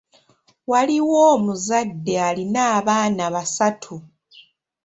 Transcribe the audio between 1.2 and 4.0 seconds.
omuzadde alina abaana basaatu.